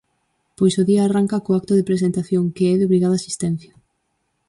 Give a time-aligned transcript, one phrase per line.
[0.57, 3.73] Pois o día arranca co acto de presentación que é de obrigada asistencia.